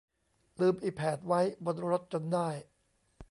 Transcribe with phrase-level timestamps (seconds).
[0.59, 2.47] ลืมอิแผดไว้บนรถจนได้